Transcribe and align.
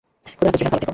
খোদা 0.37 0.37
হাফেজ 0.39 0.55
রেহান, 0.59 0.71
ভাল 0.71 0.79
থেকো। 0.81 0.87